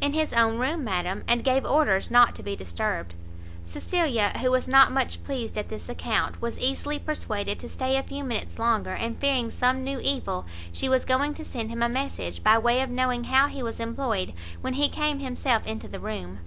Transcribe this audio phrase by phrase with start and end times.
[0.00, 3.12] "In his own room, madam, and gave orders not to be disturbed."
[3.66, 8.02] Cecilia, who was not much pleased at this account, was easily persuaded to stay a
[8.02, 11.90] few minutes longer; and, fearing some new evil, she was going to send him a
[11.90, 16.00] message, by way of knowing how he was employed, when he came himself into the
[16.00, 16.38] room.